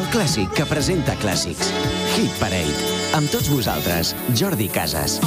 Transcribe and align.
El 0.00 0.06
clàssic 0.08 0.54
que 0.56 0.64
presenta 0.64 1.12
clàssics. 1.20 1.68
Hit 2.14 2.36
Parade. 2.40 2.92
Amb 3.18 3.28
tots 3.28 3.50
vosaltres, 3.52 4.14
Jordi 4.38 4.70
Casas. 4.72 5.18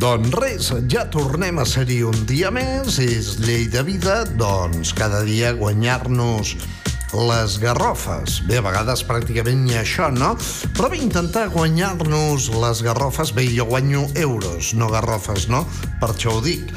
Doncs 0.00 0.32
res, 0.38 0.70
ja 0.88 1.04
tornem 1.12 1.60
a 1.60 1.66
ser-hi 1.68 2.00
un 2.08 2.16
dia 2.30 2.48
més, 2.54 2.96
és 3.04 3.34
llei 3.42 3.68
de 3.68 3.84
vida, 3.84 4.22
doncs 4.40 4.94
cada 4.96 5.20
dia 5.28 5.52
guanyar-nos 5.60 6.56
les 7.14 7.58
garrofes. 7.62 8.40
Bé, 8.48 8.58
a 8.58 8.64
vegades 8.64 9.04
pràcticament 9.06 9.64
ni 9.64 9.76
això, 9.78 10.10
no? 10.14 10.34
Però 10.76 10.90
bé, 10.92 10.98
intentar 11.02 11.46
guanyar-nos 11.54 12.50
les 12.62 12.82
garrofes, 12.84 13.32
bé, 13.36 13.46
jo 13.54 13.66
guanyo 13.70 14.04
euros, 14.20 14.72
no 14.74 14.90
garrofes, 14.92 15.48
no? 15.52 15.64
Per 16.02 16.10
això 16.12 16.36
ho 16.36 16.44
dic. 16.44 16.70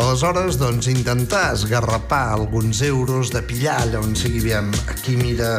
Aleshores, 0.00 0.58
doncs, 0.60 0.88
intentar 0.92 1.50
esgarrapar 1.54 2.26
alguns 2.36 2.82
euros 2.86 3.32
de 3.34 3.42
pillar 3.42 3.80
allà 3.84 4.02
on 4.02 4.14
sigui, 4.18 4.40
aviam, 4.46 4.70
aquí 4.88 5.18
mira 5.18 5.58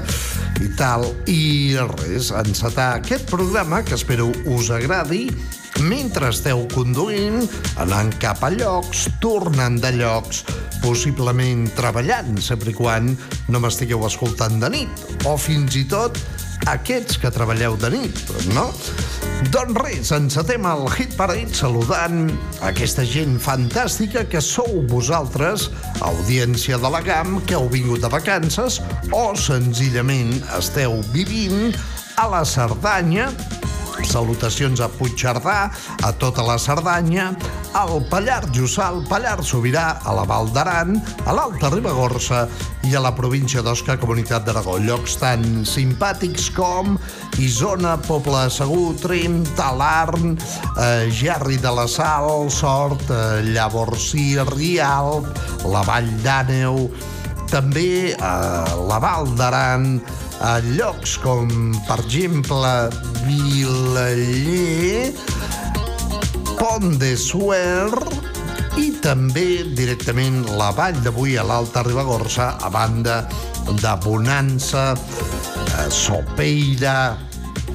i 0.62 0.72
tal, 0.80 1.08
i 1.30 1.78
res, 1.98 2.32
encetar 2.32 2.94
aquest 3.00 3.30
programa 3.32 3.84
que 3.86 4.00
espero 4.00 4.32
us 4.50 4.72
agradi 4.74 5.28
mentre 5.82 6.30
esteu 6.31 6.64
conduint, 6.74 7.42
anant 7.81 8.12
cap 8.22 8.44
a 8.46 8.52
llocs, 8.53 9.08
tornant 9.24 9.80
de 9.81 9.92
llocs, 9.97 10.44
possiblement 10.81 11.68
treballant, 11.78 12.38
sempre 12.42 12.74
quan 12.78 13.12
no 13.50 13.62
m'estigueu 13.62 14.06
escoltant 14.08 14.62
de 14.62 14.72
nit, 14.74 15.03
o 15.30 15.38
fins 15.38 15.78
i 15.80 15.86
tot 15.90 16.18
aquests 16.69 17.18
que 17.22 17.31
treballeu 17.34 17.78
de 17.81 17.90
nit, 17.94 18.19
no? 18.53 18.68
Doncs 19.50 19.78
res, 19.81 20.12
encetem 20.14 20.68
el 20.69 20.84
Hit 20.94 21.16
Parade 21.18 21.56
saludant 21.58 22.28
aquesta 22.68 23.02
gent 23.08 23.40
fantàstica 23.42 24.22
que 24.30 24.42
sou 24.46 24.84
vosaltres, 24.92 25.72
audiència 26.06 26.78
de 26.78 26.92
la 26.94 27.02
GAM, 27.06 27.40
que 27.50 27.58
heu 27.58 27.66
vingut 27.72 28.06
de 28.06 28.12
vacances 28.13 28.78
o 29.09 29.31
senzillament 29.34 30.36
esteu 30.59 31.00
vivint 31.16 31.74
a 32.22 32.30
la 32.30 32.46
Cerdanya 32.46 33.31
Salutacions 34.07 34.81
a 34.81 34.88
Puigcerdà, 34.91 35.72
a 36.03 36.12
tota 36.19 36.44
la 36.45 36.57
Cerdanya, 36.62 37.31
al 37.78 38.01
Pallar 38.09 38.44
Jussà, 38.53 38.89
al 38.89 39.01
Pallar 39.07 39.39
Sobirà, 39.45 40.01
a 40.03 40.16
la 40.16 40.25
Val 40.28 40.50
d'Aran, 40.53 40.97
a 41.25 41.35
l'Alta 41.35 41.69
Ribagorça 41.73 42.45
i 42.88 42.95
a 42.95 43.01
la 43.03 43.13
província 43.16 43.63
d'Osca, 43.66 43.97
Comunitat 44.01 44.45
d'Aragó. 44.47 44.78
Llocs 44.81 45.17
tan 45.22 45.45
simpàtics 45.67 46.50
com 46.56 46.97
Isona, 47.39 47.95
Poble 48.07 48.47
Segur, 48.53 48.95
Trem, 49.01 49.41
Talarn, 49.57 50.35
eh, 50.35 51.09
Gerri 51.12 51.57
de 51.62 51.72
la 51.72 51.88
Sal, 51.88 52.50
Sort, 52.51 53.07
eh, 53.09 53.41
Llavorsí, 53.53 54.35
Rialp, 54.51 55.29
la 55.72 55.85
Vall 55.88 56.12
d'Àneu, 56.25 56.89
també 57.51 58.16
eh, 58.16 58.18
la 58.88 59.00
Val 59.03 59.31
d'Aran, 59.35 59.95
a 60.41 60.57
llocs 60.75 61.18
com, 61.22 61.47
per 61.88 62.00
exemple, 62.02 62.90
Vilaller, 63.28 65.12
Pont 66.57 66.97
de 67.02 67.13
Suer 67.18 67.90
i 68.81 68.90
també 69.03 69.63
directament 69.78 70.44
la 70.57 70.72
vall 70.78 70.97
d'avui 71.06 71.38
a 71.38 71.46
l'Alta 71.46 71.84
Ribagorça, 71.85 72.56
a 72.62 72.69
banda 72.74 73.22
de 73.69 73.94
Bonança, 74.03 74.91
eh, 74.96 75.90
Sopeira, 75.90 77.18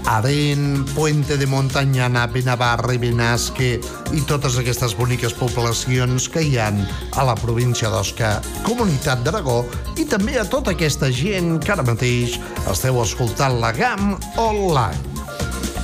Aren, 0.06 0.84
Puente 0.94 1.36
de 1.36 1.46
Montanyana, 1.46 2.26
Benavarra 2.30 2.94
i 2.94 2.98
Benasque 2.98 3.80
i 4.14 4.20
totes 4.28 4.54
aquestes 4.60 4.94
boniques 4.94 5.34
poblacions 5.34 6.28
que 6.30 6.44
hi 6.46 6.54
han 6.62 6.78
a 7.18 7.24
la 7.26 7.34
província 7.34 7.90
d'Osca, 7.90 8.36
Comunitat 8.66 9.24
d'Aragó 9.26 9.64
i 9.98 10.06
també 10.06 10.38
a 10.38 10.46
tota 10.46 10.76
aquesta 10.76 11.10
gent 11.10 11.56
que 11.64 11.74
ara 11.74 11.84
mateix 11.86 12.38
esteu 12.70 13.00
escoltant 13.02 13.58
la 13.58 13.72
GAM 13.74 14.14
online. 14.38 15.02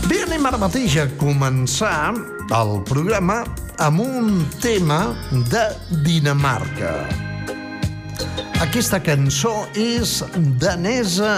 Bé, 0.06 0.22
anem 0.28 0.46
ara 0.46 0.60
mateix 0.62 0.96
a 1.02 1.08
començar 1.18 2.14
el 2.54 2.72
programa 2.86 3.42
amb 3.82 4.04
un 4.06 4.46
tema 4.62 5.00
de 5.50 5.66
Dinamarca. 6.06 6.94
Aquesta 8.62 9.02
cançó 9.02 9.64
és 9.74 10.20
danesa 10.62 11.34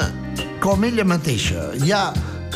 com 0.60 0.84
ella 0.84 1.04
mateixa. 1.08 1.70
Hi 1.80 1.92
ha 1.92 2.04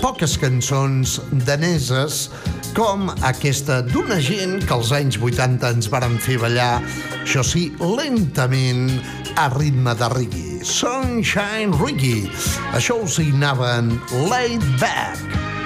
poques 0.02 0.36
cançons 0.38 1.18
daneses 1.46 2.28
com 2.76 3.08
aquesta 3.26 3.80
d'una 3.82 4.18
gent 4.22 4.60
que 4.66 4.76
als 4.76 4.92
anys 4.94 5.18
80 5.18 5.72
ens 5.74 5.90
varen 5.90 6.16
fer 6.22 6.38
ballar, 6.42 6.78
això 7.22 7.42
sí, 7.46 7.68
lentament, 7.80 8.98
a 9.38 9.48
ritme 9.54 9.94
de 9.98 10.08
reggae. 10.14 10.62
Sunshine 10.66 11.74
Reggae. 11.78 12.26
Això 12.74 13.00
ho 13.02 13.06
signaven 13.10 13.94
Laid 14.30 14.64
Back. 14.82 15.57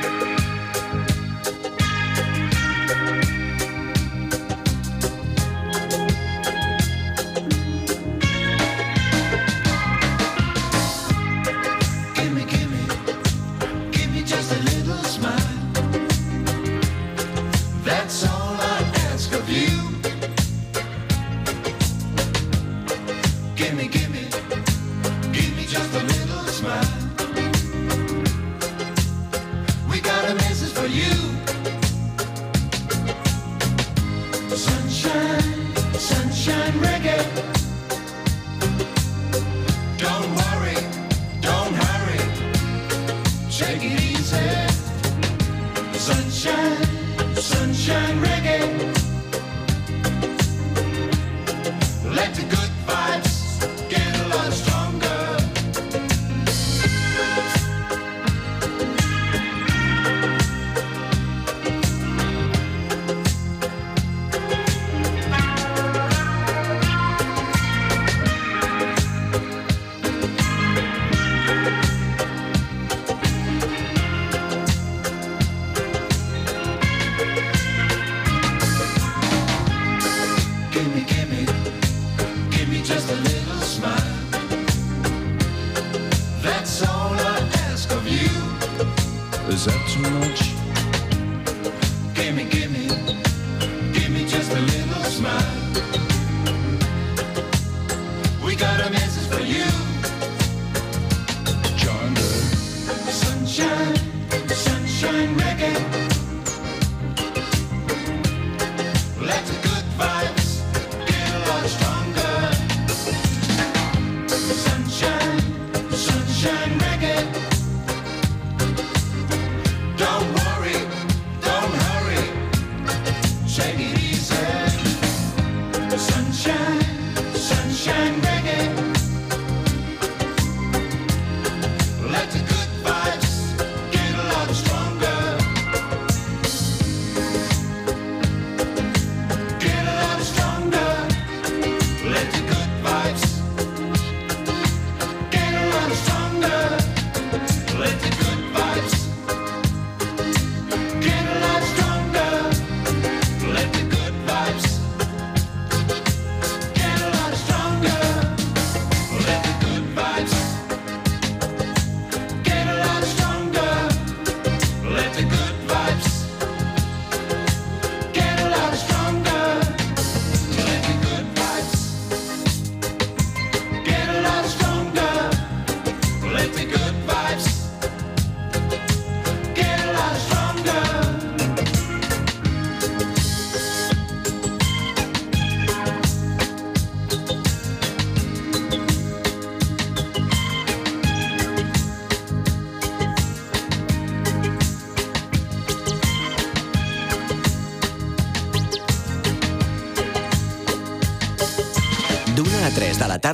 Smile. 95.22 95.61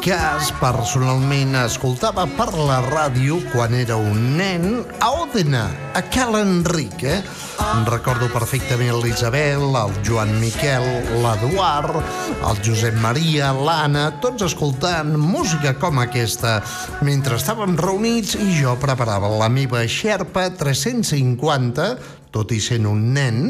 Cas 0.00 0.48
personalment 0.56 1.52
escoltava 1.60 2.22
per 2.38 2.48
la 2.56 2.78
ràdio 2.86 3.36
quan 3.50 3.74
era 3.76 3.98
un 4.00 4.36
nen 4.38 4.78
a 5.02 5.10
Òdena, 5.12 5.66
a 5.92 6.00
Cal 6.08 6.38
Enric, 6.38 7.02
eh? 7.04 7.18
Recordo 7.88 8.30
perfectament 8.32 8.96
l'Isabel, 9.02 9.66
el 9.76 9.92
Joan 10.06 10.32
Miquel, 10.40 10.86
l'Eduard, 11.20 12.00
el 12.38 12.62
Josep 12.64 12.96
Maria, 13.02 13.50
l'Anna, 13.52 14.06
tots 14.24 14.46
escoltant 14.48 15.12
música 15.20 15.74
com 15.76 16.00
aquesta, 16.00 16.58
mentre 17.04 17.36
estàvem 17.36 17.76
reunits 17.80 18.38
i 18.40 18.48
jo 18.62 18.78
preparava 18.80 19.28
la 19.36 19.50
meva 19.52 19.84
Xerpa 19.84 20.48
350, 20.56 21.92
tot 22.32 22.56
i 22.56 22.62
sent 22.64 22.88
un 22.88 23.10
nen, 23.12 23.44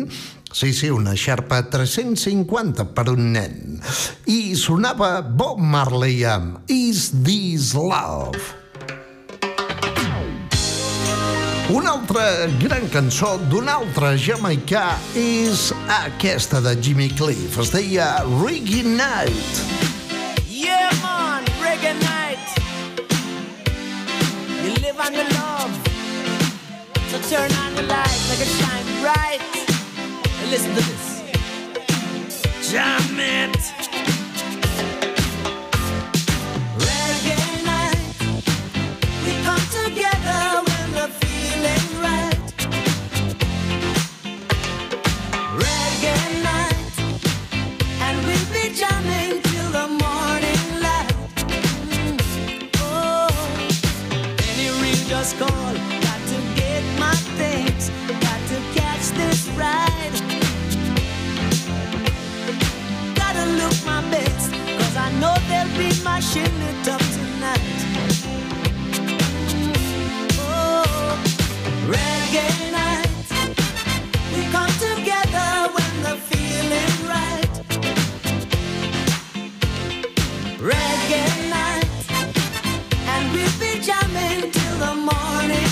Sí, 0.52 0.72
sí, 0.74 0.90
una 0.90 1.14
xarpa 1.14 1.62
350 1.70 2.88
per 2.90 3.06
un 3.12 3.30
nen. 3.32 3.78
I 4.26 4.56
sonava 4.58 5.20
Bob 5.22 5.60
Marley 5.62 6.24
amb 6.26 6.66
Is 6.66 7.12
This 7.22 7.72
Love? 7.78 8.40
Una 11.70 11.92
altra 11.92 12.48
gran 12.58 12.88
cançó 12.90 13.36
d'un 13.46 13.70
altre 13.70 14.16
jamaicà 14.18 14.96
és 15.14 15.68
aquesta 16.00 16.58
de 16.64 16.74
Jimmy 16.82 17.06
Cliff. 17.14 17.60
Es 17.62 17.70
deia 17.70 18.08
Reggae 18.26 18.82
Night. 18.82 19.62
Yeah, 20.50 20.90
man, 20.98 21.46
reggae 21.62 21.94
night. 22.02 22.58
You 24.66 24.74
live 24.82 24.98
on 24.98 25.14
the 25.14 25.30
love. 25.30 25.72
So 27.06 27.22
turn 27.30 27.54
on 27.62 27.74
the 27.76 27.86
light, 27.86 28.20
make 28.28 28.42
it 28.42 28.50
shine 28.58 29.00
bright. 29.00 29.79
And 30.50 30.58
listen 30.58 30.74
to 30.74 30.82
this. 30.82 32.72
Jam 32.72 33.20
it. 33.20 33.79
Be 65.80 66.04
mashing 66.04 66.56
it 66.70 66.88
up 66.88 67.00
tonight. 67.16 67.78
Oh, 70.38 71.22
reggae 71.94 72.50
night. 72.78 73.08
We 74.34 74.42
come 74.56 74.74
together 74.88 75.50
when 75.74 75.92
the 76.06 76.14
feeling 76.28 76.96
right. 77.14 77.54
Reggae 80.70 81.30
night, 81.58 81.90
and 83.12 83.22
we'll 83.32 83.56
be 83.64 83.72
jamming 83.80 84.50
till 84.50 84.76
the 84.84 84.94
morning 85.10 85.69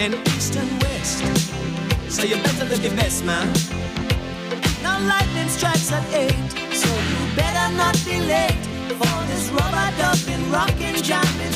and 0.00 0.14
east 0.28 0.56
and 0.56 0.70
west. 0.82 1.18
So 2.08 2.22
you 2.22 2.36
better 2.36 2.64
look 2.64 2.82
your 2.82 2.96
best, 2.96 3.22
man. 3.22 3.46
Now 4.82 4.98
lightning 4.98 5.48
strikes 5.48 5.92
at 5.92 6.04
eight, 6.14 6.50
so 6.72 6.88
you 7.10 7.20
better 7.36 7.66
not 7.76 7.94
be 8.06 8.18
late 8.18 8.64
for 8.98 9.16
this 9.28 9.50
rubber 9.50 9.88
dubbing, 10.00 10.50
rockin', 10.50 10.96
jamming, 11.02 11.49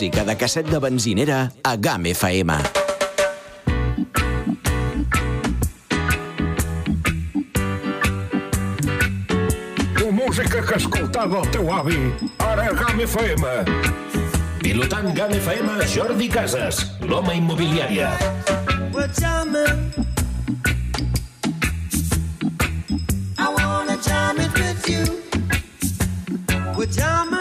música 0.00 0.24
de 0.24 0.34
casset 0.34 0.66
de 0.66 0.78
benzinera 0.78 1.52
a 1.62 1.76
GAM 1.76 2.06
FM. 2.06 2.54
La 10.00 10.10
música 10.10 10.64
que 10.64 10.74
escoltava 10.76 11.42
el 11.42 11.50
teu 11.50 11.68
avi, 11.70 11.98
ara 12.38 12.70
a 12.70 12.72
GAM 12.72 13.00
FM. 13.04 13.44
Pilotant 14.62 15.12
GAM 15.14 15.34
FM, 15.36 15.68
Jordi 15.92 16.30
Casas, 16.30 16.80
l'home 17.02 17.36
immobiliària. 17.36 18.08
Well, 18.94 19.06
jamming. 19.20 19.92
I 23.36 23.52
wanna 23.52 23.98
jam 24.00 24.40
it 24.40 24.52
with 24.56 24.88
you. 24.88 25.04
We're 26.74 26.86
jamming, 26.86 27.39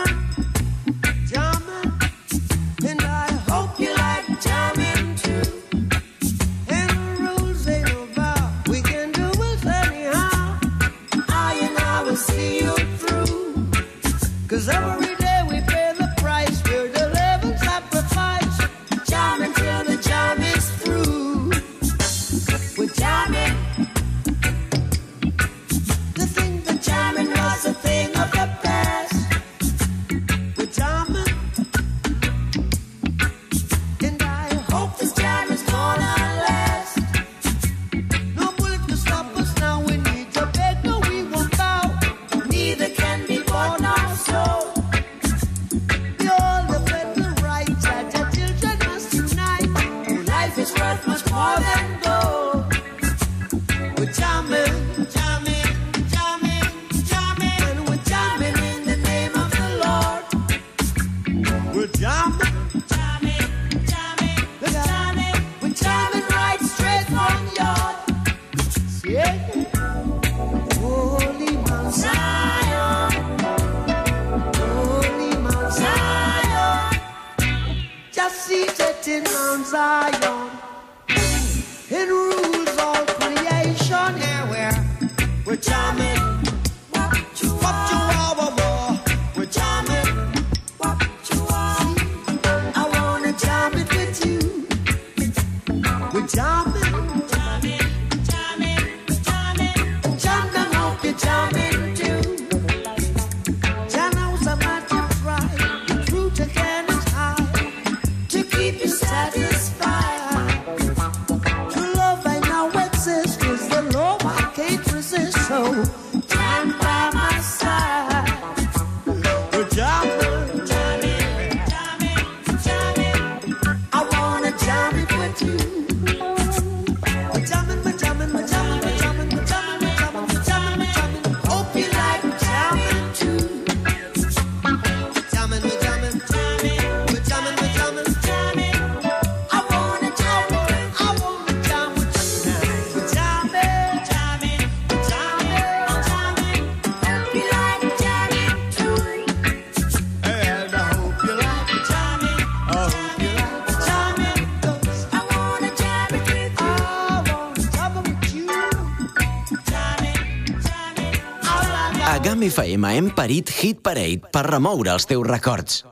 hem 163.00 163.14
parit 163.16 163.50
Hit 163.62 163.80
Parade 163.80 164.28
per 164.28 164.44
remoure 164.44 164.92
els 164.92 165.06
teus 165.08 165.24
records. 165.28 165.86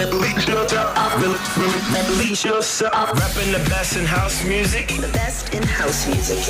Release 0.00 0.46
yourself. 0.48 0.96
Release 2.08 2.48
yourself. 2.48 3.12
Rapping 3.20 3.52
the 3.52 3.60
best 3.68 3.96
in 3.96 4.06
house 4.06 4.42
music. 4.48 4.88
The 4.96 5.12
best 5.12 5.52
in 5.52 5.62
house 5.62 6.06
music. 6.08 6.40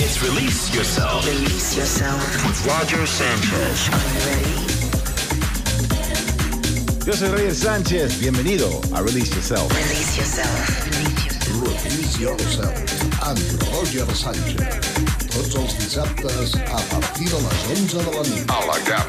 It's 0.00 0.22
Release 0.22 0.72
Yourself. 0.74 1.26
Release 1.26 1.76
yourself. 1.76 2.20
With 2.46 2.64
Roger 2.64 3.04
Sanchez. 3.06 3.90
Yo 7.04 7.12
soy 7.12 7.28
Roger 7.28 7.54
Sánchez, 7.54 8.18
bienvenido 8.20 8.80
a 8.94 9.02
Release 9.02 9.34
Yourself. 9.34 9.72
Release 9.72 10.16
yourself. 10.16 10.86
Release 11.84 12.20
Yourself 12.20 12.97
amb 13.22 13.38
Roger 13.72 14.06
Sánchez. 14.14 14.56
Tots 15.32 15.54
els 15.54 15.74
dissabtes 15.78 16.54
a 16.66 16.80
partir 16.90 17.28
de 17.28 17.40
les 17.44 17.64
11 17.74 18.04
de 18.04 18.12
la 18.16 18.22
nit. 18.28 18.50
A 18.50 18.60
la 18.66 18.78
GAP. 18.88 19.08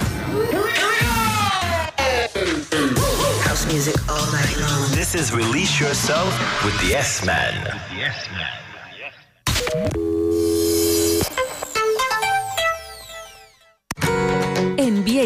House 3.45 3.65
music 3.73 3.95
all 4.07 4.25
night 4.31 4.55
long. 4.59 4.91
This 4.91 5.15
is 5.15 5.33
Release 5.33 5.79
Yourself 5.79 6.31
with 6.63 6.77
the 6.81 6.95
S-Man. 6.95 7.53
En 7.65 8.68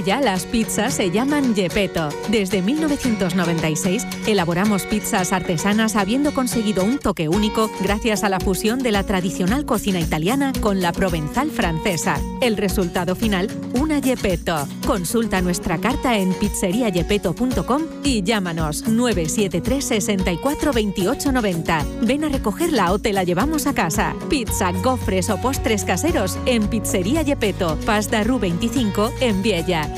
Viella 0.04 0.20
las 0.20 0.46
pizzas 0.46 0.96
se 0.96 1.12
llaman 1.12 1.56
Gepetto. 1.56 2.10
Desde 2.30 2.62
1996 2.62 4.06
elaboramos 4.28 4.84
pizzas 4.84 5.32
artesanas 5.32 5.96
habiendo 5.96 6.34
conseguido 6.34 6.84
un 6.84 7.00
toque 7.00 7.30
único 7.30 7.70
gracias 7.80 8.26
a 8.26 8.30
la 8.30 8.42
fusión 8.42 8.80
de 8.80 8.92
la 8.92 9.04
tradicional 9.04 9.66
cocina 9.66 10.02
italiana 10.02 10.52
con 10.60 10.82
la 10.82 10.92
provenzal 10.92 11.52
francesa. 11.52 12.20
El 12.42 12.58
resultado 12.58 13.16
final, 13.16 13.48
una 13.80 14.02
Gepetto. 14.02 14.68
Consulta 14.86 15.42
nuestra 15.42 15.78
carta 15.78 16.18
en 16.18 16.34
pizzeriagepeto.com 16.34 17.84
y 18.04 18.24
llámanos 18.24 18.88
973 18.88 19.86
64 19.86 20.74
28 20.74 21.32
90. 21.32 21.86
Ven 22.02 22.26
a 22.26 22.30
recogerla 22.30 22.92
o 22.92 23.00
te 23.00 23.14
la 23.14 23.24
llevamos 23.24 23.68
a 23.68 23.74
casa. 23.74 24.16
Pizza, 24.30 24.72
gofres 24.84 25.30
o 25.30 25.38
postres 25.38 25.86
caseros 25.86 26.38
en 26.46 26.68
Pizzería 26.68 27.24
Gepetto, 27.24 27.78
Pasta 27.86 28.24
Ru 28.24 28.40
25 28.40 29.14
en 29.22 29.42
Viella. 29.42 29.93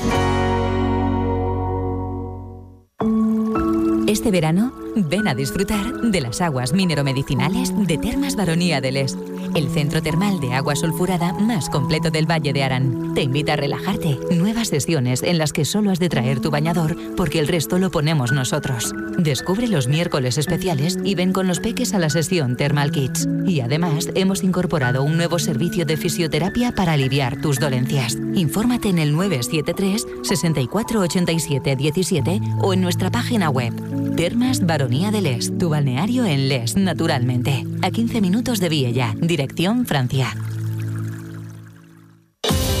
Este 4.06 4.30
verano, 4.30 4.72
ven 4.96 5.28
a 5.28 5.34
disfrutar 5.34 5.92
de 6.00 6.20
las 6.20 6.40
aguas 6.40 6.72
mineromedicinales 6.72 7.72
de 7.86 7.98
Termas 7.98 8.34
Baronía 8.34 8.80
del 8.80 8.96
Est. 8.96 9.18
el 9.56 9.70
centro 9.70 10.02
termal 10.02 10.38
de 10.38 10.52
agua 10.52 10.76
sulfurada 10.76 11.32
más 11.32 11.70
completo 11.70 12.10
del 12.10 12.30
Valle 12.30 12.52
de 12.52 12.62
Arán. 12.62 13.14
Te 13.14 13.22
invita 13.22 13.54
a 13.54 13.56
relajarte. 13.56 14.18
Nuevas 14.30 14.68
sesiones 14.68 15.22
en 15.22 15.38
las 15.38 15.54
que 15.54 15.64
solo 15.64 15.90
has 15.90 15.98
de 15.98 16.10
traer 16.10 16.40
tu 16.40 16.50
bañador 16.50 16.94
porque 17.16 17.38
el 17.38 17.48
resto 17.48 17.78
lo 17.78 17.90
ponemos 17.90 18.32
nosotros. 18.32 18.92
Descubre 19.16 19.66
los 19.66 19.88
miércoles 19.88 20.36
especiales 20.36 20.98
y 21.02 21.14
ven 21.14 21.32
con 21.32 21.46
los 21.46 21.60
peques 21.60 21.94
a 21.94 21.98
la 21.98 22.10
sesión 22.10 22.56
Thermal 22.56 22.92
Kids. 22.92 23.26
Y 23.46 23.60
además 23.60 24.10
hemos 24.14 24.44
incorporado 24.44 25.02
un 25.02 25.16
nuevo 25.16 25.38
servicio 25.38 25.86
de 25.86 25.96
fisioterapia 25.96 26.72
para 26.72 26.92
aliviar 26.92 27.40
tus 27.40 27.58
dolencias. 27.58 28.18
Infórmate 28.34 28.90
en 28.90 28.98
el 28.98 29.12
973 29.12 30.06
64 30.22 31.00
87 31.00 31.76
17 31.76 32.40
o 32.60 32.74
en 32.74 32.82
nuestra 32.82 33.10
página 33.10 33.48
web. 33.48 33.72
Termas 34.16 34.64
Baronía 34.64 35.10
de 35.10 35.20
Les, 35.20 35.58
tu 35.58 35.68
balneario 35.68 36.24
en 36.24 36.48
Les, 36.48 36.74
naturalmente. 36.74 37.66
A 37.82 37.90
15 37.90 38.22
minutos 38.22 38.60
de 38.60 38.70
Viella, 38.70 39.14
dirección 39.20 39.84
Francia. 39.84 40.34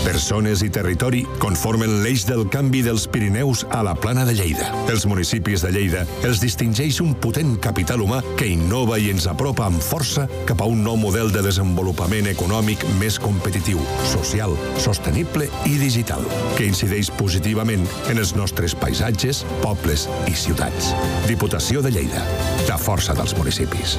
Persones 0.06 0.60
i 0.62 0.68
territori 0.70 1.24
conformen 1.42 1.96
l'eix 2.04 2.22
del 2.28 2.44
canvi 2.46 2.78
dels 2.86 3.08
Pirineus 3.10 3.64
a 3.74 3.80
la 3.82 3.96
plana 3.98 4.22
de 4.28 4.36
Lleida. 4.38 4.68
Els 4.92 5.02
municipis 5.10 5.64
de 5.64 5.72
Lleida 5.74 6.04
els 6.28 6.38
distingeix 6.38 7.00
un 7.02 7.16
potent 7.18 7.56
capital 7.58 8.04
humà 8.04 8.20
que 8.38 8.46
innova 8.46 9.00
i 9.02 9.10
ens 9.10 9.26
apropa 9.26 9.64
amb 9.66 9.82
força 9.82 10.28
cap 10.46 10.62
a 10.62 10.68
un 10.70 10.84
nou 10.86 10.94
model 11.00 11.32
de 11.34 11.42
desenvolupament 11.42 12.30
econòmic 12.30 12.84
més 13.00 13.18
competitiu, 13.18 13.82
social, 14.12 14.54
sostenible 14.78 15.50
i 15.66 15.74
digital, 15.82 16.22
que 16.54 16.68
incideix 16.70 17.10
positivament 17.18 17.82
en 18.06 18.22
els 18.22 18.36
nostres 18.38 18.78
paisatges, 18.78 19.42
pobles 19.64 20.06
i 20.30 20.38
ciutats. 20.38 20.92
Diputació 21.26 21.82
de 21.82 21.90
Lleida. 21.98 22.22
La 22.70 22.78
força 22.78 23.16
dels 23.18 23.34
municipis. 23.34 23.98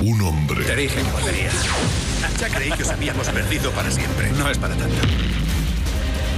Un 0.00 0.24
hombre. 0.24 0.64
Te 0.64 0.80
dije 0.80 0.96
que 0.96 1.12
volvería. 1.12 2.03
Ya 2.38 2.48
creí 2.48 2.70
que 2.72 2.82
os 2.82 2.90
habíamos 2.90 3.28
perdido 3.28 3.70
para 3.70 3.90
siempre. 3.90 4.30
No 4.32 4.50
es 4.50 4.58
para 4.58 4.74
tanto. 4.74 4.96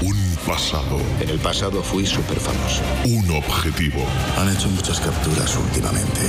Un 0.02 0.37
pasado. 0.46 1.00
En 1.20 1.30
el 1.30 1.38
pasado 1.38 1.82
fui 1.82 2.06
súper 2.06 2.38
famoso. 2.38 2.82
Un 3.04 3.30
objetivo. 3.30 4.04
Han 4.38 4.54
hecho 4.54 4.68
muchas 4.68 5.00
capturas 5.00 5.56
últimamente. 5.56 6.20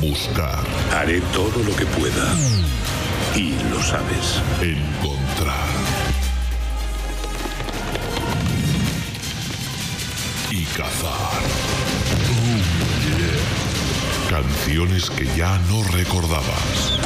Buscar. 0.00 0.64
Haré 0.94 1.20
todo 1.32 1.62
lo 1.64 1.74
que 1.74 1.86
pueda. 1.86 2.34
Y 3.34 3.54
lo 3.70 3.82
sabes. 3.82 4.40
Encontrar. 4.62 5.68
Y 10.50 10.64
cazar. 10.64 11.42
Oh, 12.30 12.58
yeah. 13.18 14.40
Canciones 14.40 15.10
que 15.10 15.26
ya 15.36 15.58
no 15.68 15.82
recordabas. 15.84 16.98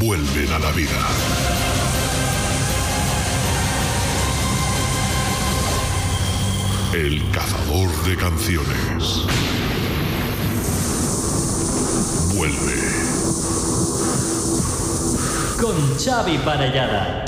Vuelven 0.00 0.50
a 0.50 0.58
la 0.58 0.70
vida. 0.70 1.06
El 6.94 7.30
cazador 7.30 7.90
de 8.04 8.16
canciones. 8.16 9.26
Vuelve. 12.34 12.80
Con 15.60 15.98
Xavi 15.98 16.38
Parellada. 16.38 17.24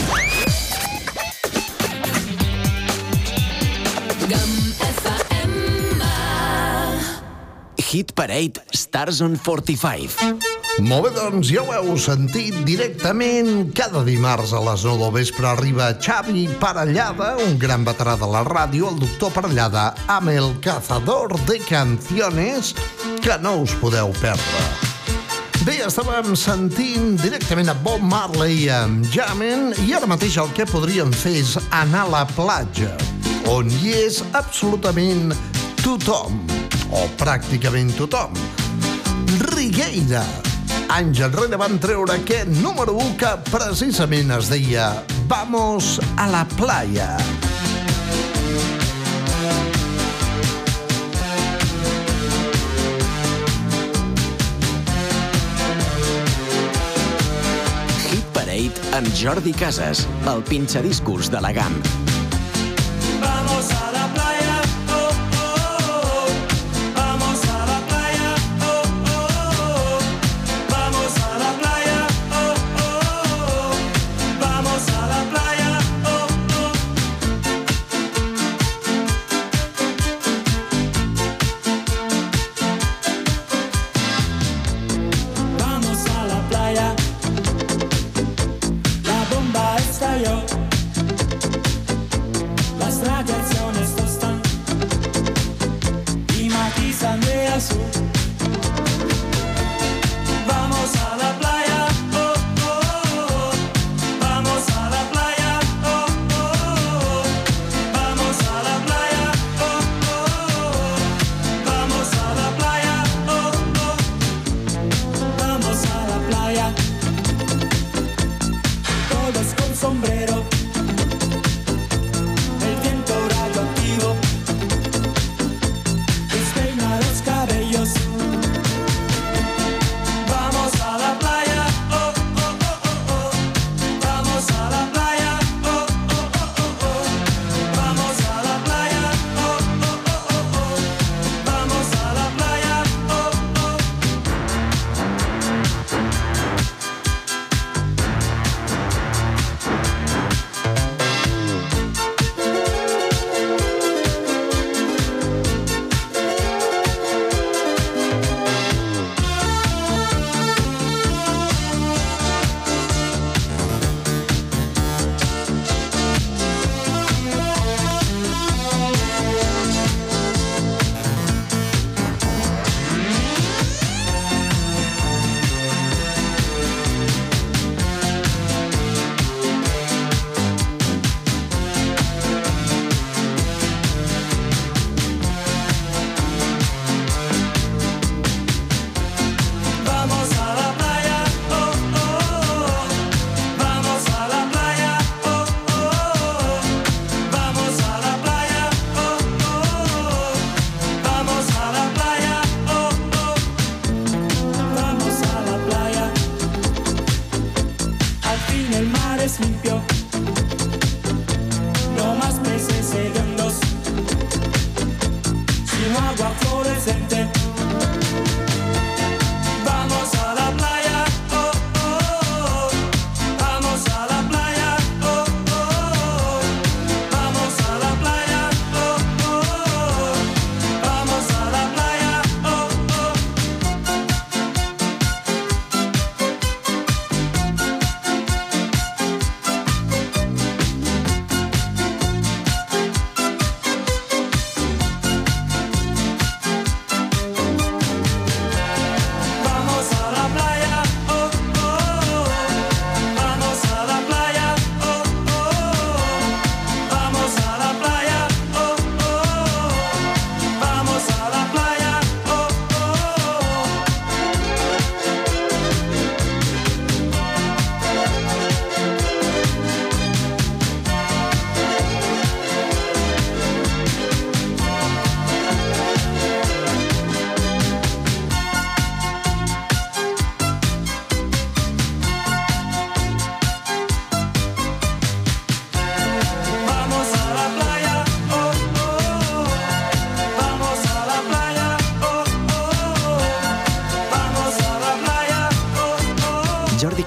Hit 7.77 8.13
Parade 8.15 8.63
Stars 8.73 9.21
on 9.21 9.37
45. 9.37 10.52
Molt 10.81 11.05
bé, 11.05 11.11
doncs 11.13 11.51
ja 11.53 11.61
ho 11.61 11.73
heu 11.75 11.97
sentit 12.01 12.55
directament. 12.65 13.69
Cada 13.77 14.01
dimarts 14.07 14.55
a 14.57 14.61
les 14.65 14.85
9 14.89 15.03
del 15.03 15.13
vespre 15.19 15.51
arriba 15.51 15.91
Xavi 16.01 16.47
Parellada, 16.61 17.35
un 17.45 17.59
gran 17.61 17.85
veterà 17.85 18.15
de 18.17 18.29
la 18.31 18.41
ràdio, 18.47 18.89
el 18.89 19.03
doctor 19.03 19.35
Parellada, 19.35 19.91
amb 20.09 20.33
el 20.33 20.49
cazador 20.65 21.37
de 21.45 21.59
canciones 21.67 22.73
que 23.21 23.37
no 23.45 23.59
us 23.67 23.75
podeu 23.83 24.15
perdre. 24.21 24.63
Bé, 25.67 25.77
estàvem 25.85 26.33
sentint 26.35 27.19
directament 27.21 27.69
a 27.71 27.77
Bob 27.85 28.01
Marley 28.03 28.65
amb 28.73 29.05
Jamen 29.13 29.75
i 29.85 29.93
ara 29.95 30.09
mateix 30.11 30.41
el 30.41 30.51
que 30.57 30.67
podríem 30.67 31.13
fer 31.13 31.37
és 31.43 31.53
anar 31.69 32.07
a 32.09 32.13
la 32.17 32.23
platja, 32.33 32.97
on 33.53 33.69
hi 33.69 33.93
és 34.07 34.23
absolutament 34.33 35.37
tothom, 35.85 36.41
o 36.91 37.05
pràcticament 37.21 37.93
tothom. 38.01 38.33
Rigueira. 39.53 40.25
Anys 40.93 41.23
enrere 41.25 41.57
van 41.57 41.79
treure 41.81 42.13
aquest 42.19 42.51
número 42.61 42.93
1 43.01 43.15
que 43.17 43.31
precisament 43.47 44.29
es 44.37 44.51
deia 44.53 44.91
Vamos 45.31 45.95
a 46.21 46.27
la 46.29 46.43
playa. 46.53 47.17
Hit 58.11 58.29
Parade 58.37 58.93
amb 59.01 59.09
Jordi 59.17 59.57
Casas, 59.57 60.05
el 60.29 60.45
pinxadiscos 60.45 61.33
de 61.33 61.41
la 61.41 61.57
GAM. 61.57 61.81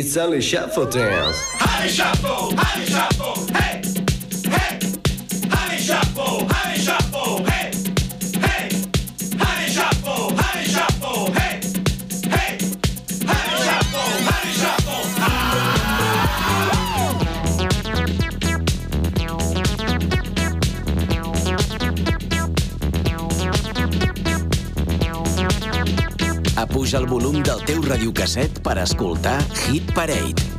It's 0.00 0.16
only 0.16 0.40
shuffle 0.40 0.86
dance. 0.86 1.36
Honey 1.54 1.90
shuffle, 1.90 2.54
honey 2.56 2.86
shuffle, 2.86 3.52
hey, 3.52 3.77
teu 27.68 27.82
radiocasset 27.84 28.62
per 28.64 28.78
escoltar 28.80 29.36
Hit 29.66 29.92
Parade. 29.92 30.57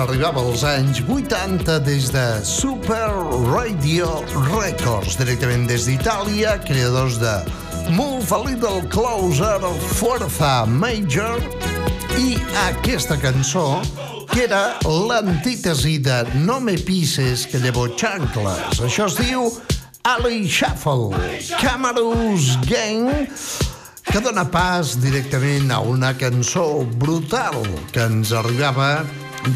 Arribava 0.00 0.40
als 0.40 0.62
anys 0.64 1.00
80 1.08 1.78
des 1.84 2.08
de 2.12 2.24
Super 2.44 3.10
Radio 3.52 4.08
Records, 4.48 5.16
directament 5.20 5.66
des 5.68 5.84
d'Itàlia, 5.88 6.56
creadors 6.64 7.18
de 7.20 7.32
Move 7.92 8.32
a 8.32 8.38
Little 8.46 8.80
Closer, 8.88 9.60
Forza 9.98 10.64
Major, 10.66 11.42
i 12.16 12.38
aquesta 12.66 13.18
cançó, 13.20 13.80
que 14.32 14.46
era 14.46 14.78
l'antítesi 14.84 15.98
de 16.00 16.22
No 16.46 16.60
me 16.64 16.78
pises 16.78 17.44
que 17.50 17.60
llevo 17.60 17.88
xancles. 17.92 18.80
Això 18.80 19.08
es 19.10 19.18
diu 19.20 19.50
Ali 20.08 20.46
Shuffle, 20.48 21.12
Camarus 21.60 22.54
Gang, 22.64 23.26
que 24.10 24.20
dona 24.24 24.46
pas 24.48 24.96
directament 25.02 25.70
a 25.70 25.80
una 25.84 26.14
cançó 26.16 26.86
brutal 26.96 27.60
que 27.92 28.06
ens 28.08 28.32
arribava 28.32 29.04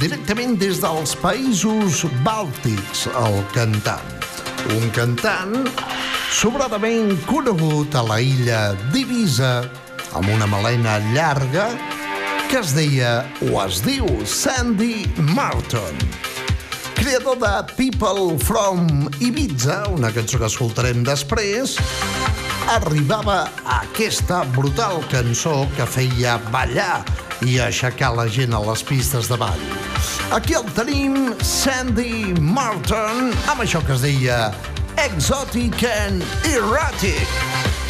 directament 0.00 0.56
des 0.60 0.80
dels 0.82 1.14
països 1.22 2.04
bàltics, 2.26 3.06
el 3.20 3.40
cantant. 3.54 4.28
Un 4.74 4.88
cantant 4.96 5.54
sobradament 6.32 7.14
conegut 7.28 7.94
a 7.94 8.04
la 8.06 8.20
illa 8.24 8.60
d'Ibiza, 8.92 9.54
amb 10.16 10.30
una 10.34 10.48
melena 10.50 10.98
llarga, 11.12 11.70
que 12.50 12.60
es 12.60 12.74
deia 12.76 13.16
o 13.50 13.58
es 13.64 13.82
diu 13.84 14.08
Sandy 14.24 15.04
Martin 15.34 15.98
creador 17.04 17.36
de 17.36 17.74
People 17.76 18.38
from 18.38 19.10
Ibiza, 19.20 19.82
una 19.92 20.08
cançó 20.08 20.38
que 20.40 20.48
escoltarem 20.48 21.02
després, 21.04 21.74
arribava 22.72 23.42
a 23.60 23.82
aquesta 23.82 24.38
brutal 24.54 25.02
cançó 25.12 25.66
que 25.76 25.84
feia 25.84 26.38
ballar 26.48 27.02
i 27.44 27.58
aixecar 27.60 28.12
la 28.16 28.26
gent 28.30 28.54
a 28.56 28.60
les 28.64 28.82
pistes 28.86 29.28
de 29.28 29.38
ball. 29.40 29.64
Aquí 30.32 30.56
el 30.58 30.66
tenim, 30.76 31.34
Sandy 31.44 32.34
Martin, 32.40 33.32
amb 33.52 33.64
això 33.66 33.84
que 33.84 33.96
es 33.96 34.04
deia 34.06 34.38
Exotic 35.04 35.84
and 35.92 36.24
Erratic. 36.54 37.83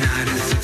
Back 0.00 0.52
in 0.52 0.57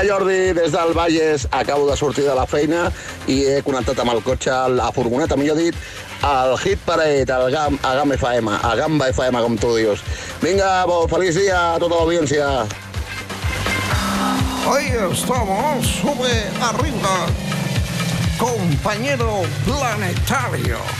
migdia, 0.00 0.14
Jordi, 0.14 0.52
des 0.52 0.72
del 0.72 0.92
Valles. 0.94 1.48
Acabo 1.50 1.90
de 1.90 1.96
sortir 1.96 2.24
de 2.24 2.34
la 2.34 2.46
feina 2.46 2.90
i 3.26 3.44
he 3.44 3.62
connectat 3.62 3.98
amb 4.00 4.12
el 4.12 4.22
cotxe, 4.22 4.52
la 4.74 4.90
furgoneta, 4.92 5.36
millor 5.36 5.56
dit, 5.56 5.74
al 6.22 6.56
Hit 6.58 6.78
Parade, 6.84 7.30
al 7.32 7.50
GAM, 7.50 7.78
a 7.82 7.94
GAM 7.94 8.12
FM, 8.12 8.50
a 8.62 8.74
Gamba 8.76 9.08
FM, 9.08 9.42
com 9.42 9.56
tu 9.58 9.74
dius. 9.76 10.00
Vinga, 10.42 10.86
bon, 10.86 11.08
feliç 11.08 11.36
dia 11.36 11.74
a 11.74 11.78
tota 11.78 11.96
l'audiència. 11.96 12.66
Ahí 14.70 14.92
estamos, 15.10 15.86
sube 15.86 16.32
arriba, 16.60 17.26
compañero 18.38 19.42
planetario. 19.64 20.99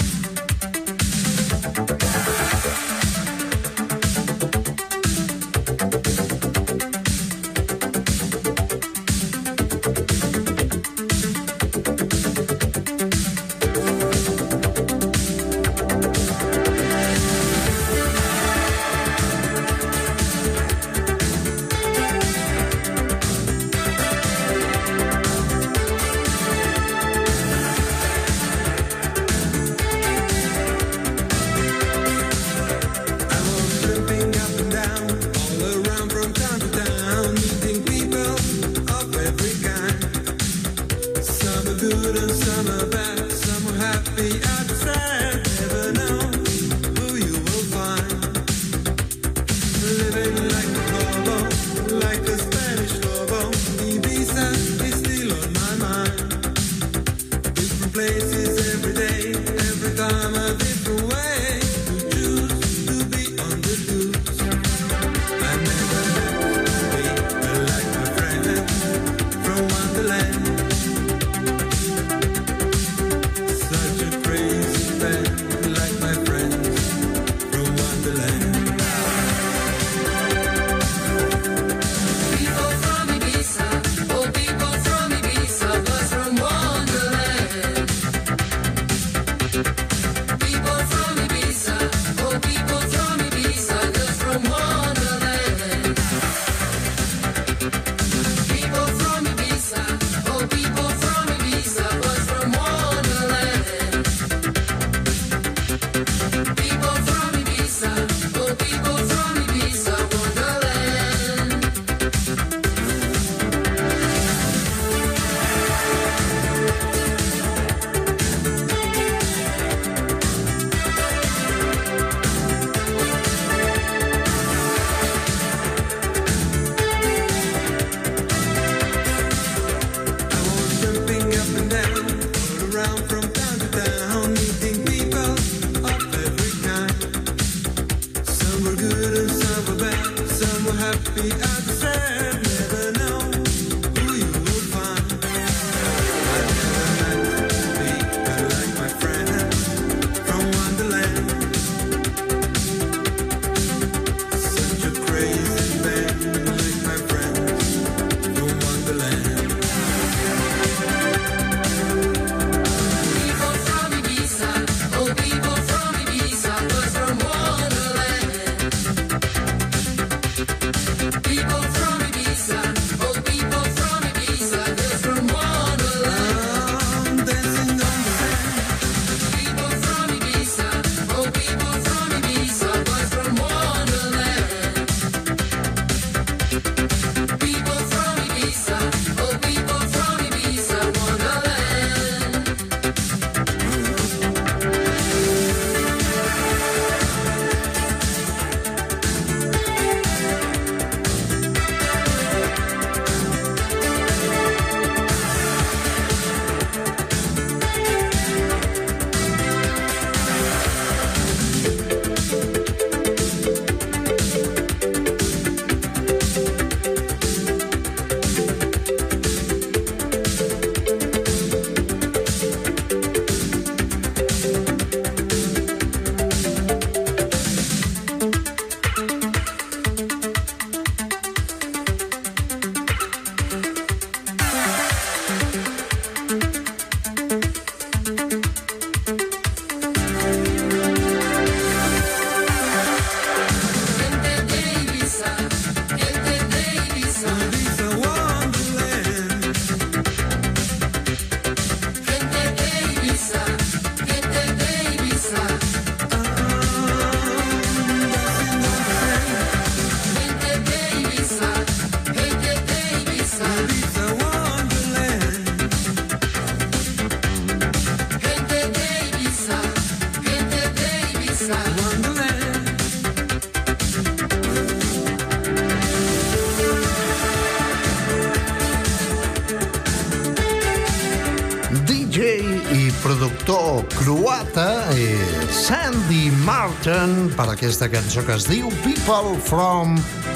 Per 287.41 287.55
aquesta 287.55 287.87
cançó 287.89 288.21
que 288.21 288.35
es 288.37 288.43
diu 288.45 288.67
People 288.83 289.33
from 289.41 289.95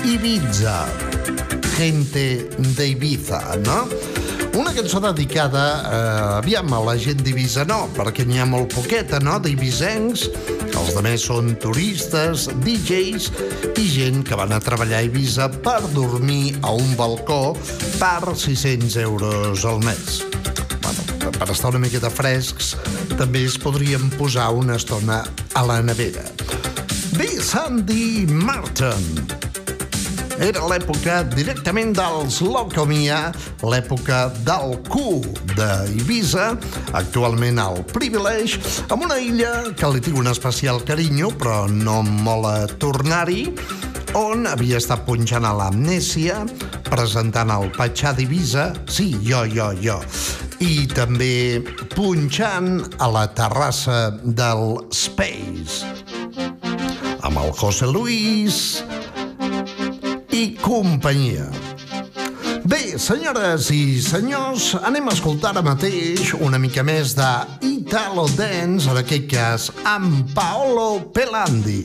Ibiza. 0.10 0.88
Gente 1.76 2.48
de 2.58 2.88
Ibiza, 2.96 3.42
no? 3.62 3.84
Una 4.58 4.72
cançó 4.74 4.98
dedicada, 5.04 5.66
eh, 5.86 6.38
aviam, 6.40 6.74
a 6.74 6.80
la 6.82 6.96
gent 6.98 7.22
d'Ibiza 7.22 7.66
no, 7.70 7.84
perquè 7.94 8.26
n'hi 8.26 8.40
ha 8.42 8.48
molt 8.50 8.74
poqueta, 8.74 9.20
no?, 9.22 9.38
d'Ibizencs. 9.44 10.24
Els 10.72 10.96
de 10.96 11.04
més 11.06 11.28
són 11.30 11.54
turistes, 11.62 12.48
DJs 12.66 13.30
i 13.78 13.86
gent 13.92 14.24
que 14.26 14.40
van 14.40 14.56
a 14.56 14.62
treballar 14.64 15.04
a 15.04 15.06
Ibiza 15.06 15.52
per 15.62 15.84
dormir 15.94 16.56
a 16.64 16.74
un 16.74 16.96
balcó 16.98 17.54
per 18.00 18.34
600 18.34 18.98
euros 19.04 19.68
al 19.68 19.84
mes. 19.86 20.24
Bueno, 20.82 21.06
per 21.38 21.52
estar 21.52 21.70
una 21.70 21.84
miqueta 21.86 22.10
frescs, 22.10 22.74
també 23.14 23.46
es 23.46 23.60
podrien 23.62 24.10
posar 24.18 24.50
una 24.58 24.80
estona 24.82 25.22
a 25.54 25.68
la 25.68 25.84
nevera. 25.86 26.35
Sandy 27.46 28.26
Martin, 28.26 29.04
era 30.42 30.64
l'època 30.66 31.20
directament 31.30 31.92
dels 31.94 32.40
Locomia, 32.42 33.20
l'època 33.62 34.32
del 34.48 34.74
Q 34.90 35.22
d'Ibiza, 35.54 36.48
actualment 36.98 37.62
al 37.62 37.84
Privilege, 37.94 38.58
amb 38.90 39.06
una 39.06 39.20
illa 39.22 39.52
que 39.78 39.92
li 39.94 40.02
tinc 40.02 40.18
un 40.24 40.32
especial 40.34 40.82
carinyo, 40.90 41.30
però 41.38 41.68
no 41.70 42.00
em 42.02 42.10
mola 42.26 42.56
tornar-hi, 42.82 43.46
on 44.18 44.50
havia 44.50 44.82
estat 44.82 45.06
punxant 45.06 45.46
a 45.46 45.54
l'Amnèsia, 45.54 46.42
presentant 46.90 47.54
el 47.54 47.70
Patxà 47.78 48.16
d'Ibiza, 48.18 48.72
sí, 48.90 49.12
jo, 49.22 49.46
jo, 49.54 49.70
jo, 49.86 50.02
i 50.66 50.88
també 50.98 51.62
punxant 51.94 52.80
a 52.98 53.14
la 53.14 53.28
terrassa 53.38 54.10
del 54.26 54.80
Space, 54.90 56.15
el 57.46 57.52
José 57.54 57.86
Luis, 57.86 58.84
i 60.34 60.56
companyia. 60.62 61.46
Bé, 62.66 62.98
senyores 62.98 63.70
i 63.70 64.02
senyors, 64.02 64.72
anem 64.82 65.10
a 65.10 65.14
escoltar 65.14 65.52
ara 65.52 65.62
mateix 65.66 66.34
una 66.40 66.58
mica 66.58 66.82
més 66.84 67.14
de 67.18 67.30
Italo 67.68 68.26
Dance, 68.34 68.90
en 68.90 68.98
aquest 69.02 69.30
cas 69.30 69.70
amb 69.86 70.34
Paolo 70.34 71.06
Pelandi. 71.14 71.84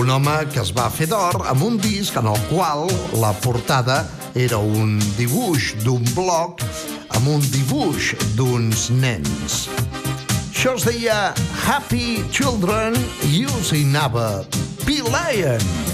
Un 0.00 0.10
home 0.10 0.38
que 0.54 0.62
es 0.64 0.72
va 0.72 0.88
fer 0.90 1.10
d'or 1.12 1.44
amb 1.44 1.68
un 1.68 1.76
disc 1.82 2.16
en 2.16 2.32
el 2.32 2.40
qual 2.48 2.88
la 3.20 3.34
portada 3.44 4.00
era 4.34 4.58
un 4.58 4.96
dibuix 5.18 5.74
d'un 5.84 6.02
bloc 6.16 6.64
amb 7.14 7.34
un 7.36 7.44
dibuix 7.52 8.14
d'uns 8.38 8.88
nens. 8.96 9.66
Això 10.64 10.78
es 10.78 10.84
deia 10.88 11.16
Happy 11.68 12.24
Children 12.32 12.96
Using 13.28 13.92
Ava 14.00 14.46
Pilayan. 14.86 15.93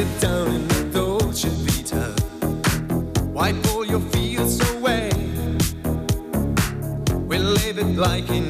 it 0.00 0.20
down 0.20 0.46
and 0.46 0.70
the 0.70 0.84
should 1.34 1.66
be 1.66 1.82
tough. 1.82 2.16
Wipe 3.34 3.56
all 3.68 3.84
your 3.84 4.00
fears 4.12 4.58
away. 4.70 5.10
We 7.28 7.38
like 7.96 8.30
in 8.30 8.48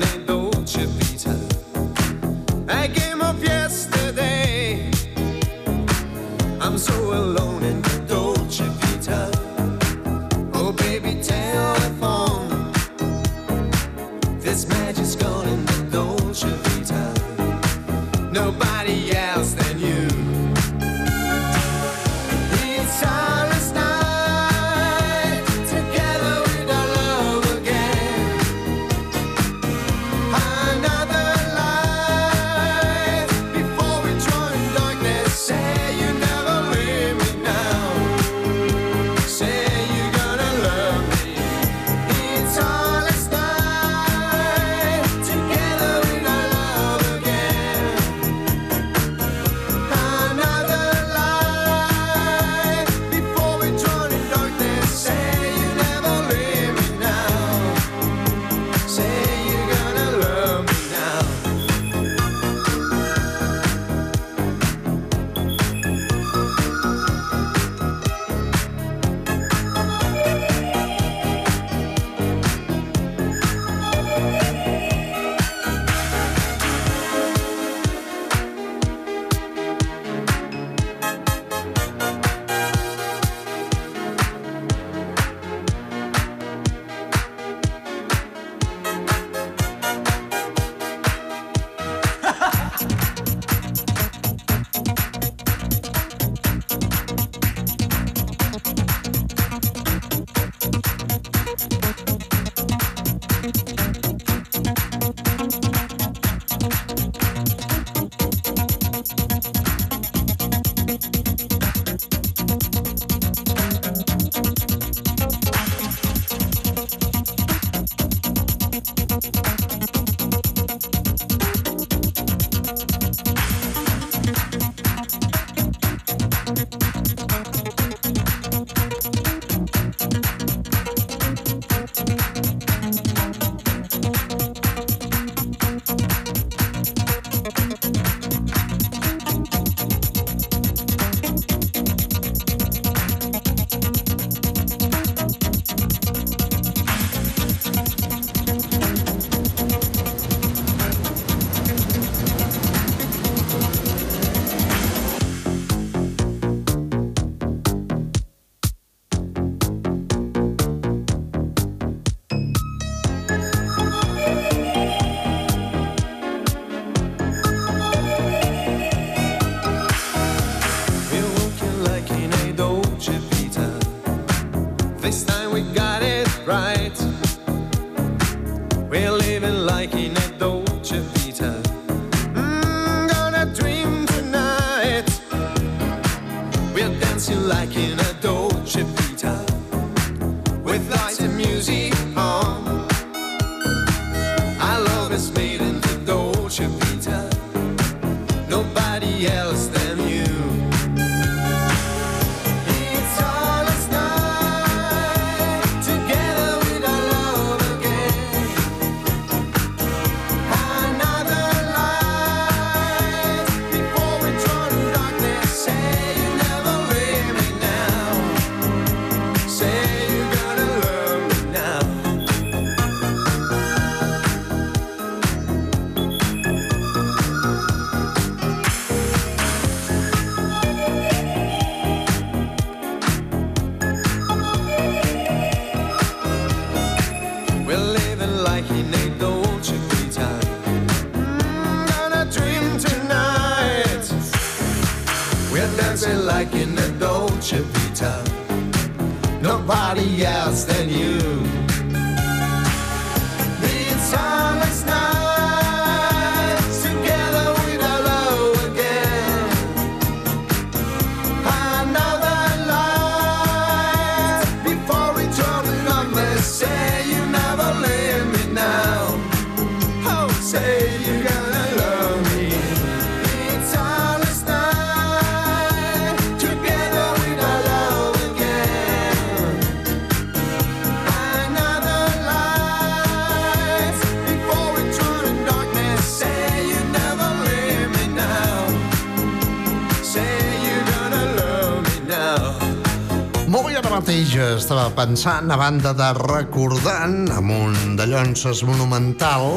pensant, 295.10 295.50
a 295.50 295.56
banda 295.58 295.90
de 295.90 296.06
recordant, 296.14 297.24
amb 297.34 297.50
un 297.50 297.96
de 297.98 298.04
llonces 298.06 298.60
monumental, 298.62 299.56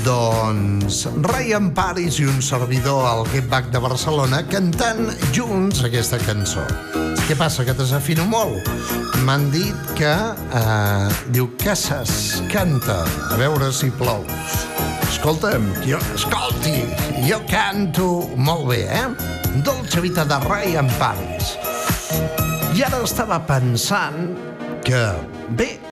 doncs 0.00 1.02
Ryan 1.26 1.66
Paris 1.76 2.16
i 2.22 2.24
un 2.24 2.38
servidor 2.40 3.04
al 3.04 3.26
Get 3.34 3.50
Back 3.52 3.68
de 3.74 3.82
Barcelona 3.84 4.40
cantant 4.48 5.10
junts 5.36 5.82
aquesta 5.84 6.16
cançó. 6.22 6.64
Què 7.26 7.36
passa, 7.36 7.66
que 7.68 7.74
desafino 7.76 8.24
molt? 8.30 8.70
M'han 9.26 9.44
dit 9.52 9.90
que... 9.98 10.14
Eh, 10.56 11.10
diu, 11.36 11.50
Casas, 11.60 12.40
canta, 12.48 13.02
a 13.28 13.36
veure 13.36 13.68
si 13.76 13.90
plou. 14.00 14.24
Escolta'm, 15.10 15.66
jo, 15.84 16.00
escolti, 16.16 16.78
jo 17.26 17.42
canto 17.50 18.08
molt 18.40 18.70
bé, 18.72 18.86
eh? 18.88 19.04
Dolce 19.66 20.00
Vita 20.00 20.24
de 20.24 20.40
Ryan 20.48 20.88
Paris. 20.96 21.58
I 22.72 22.86
ara 22.88 23.02
estava 23.04 23.36
pensant 23.44 24.51
Yeah. 24.92 25.31